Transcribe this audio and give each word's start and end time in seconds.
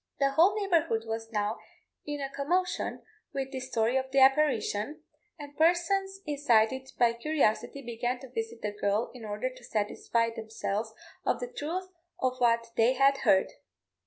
The 0.17 0.31
whole 0.31 0.59
neighbourhood 0.59 1.03
was 1.05 1.31
now 1.31 1.59
in 2.07 2.21
a 2.21 2.29
commotion 2.31 3.03
with 3.35 3.51
this 3.51 3.67
story 3.69 3.97
of 3.97 4.09
the 4.09 4.17
apparition, 4.17 5.03
and 5.37 5.55
persons 5.55 6.21
incited 6.25 6.91
by 6.97 7.13
curiosity 7.13 7.83
began 7.83 8.17
to 8.21 8.31
visit 8.31 8.63
the 8.63 8.71
girl 8.71 9.11
in 9.13 9.23
order 9.25 9.51
to 9.53 9.63
satisfy 9.63 10.31
themselves 10.31 10.91
of 11.23 11.39
the 11.39 11.53
truth 11.55 11.91
of 12.19 12.39
what 12.39 12.71
they 12.77 12.93
had 12.93 13.17
heard. 13.19 13.51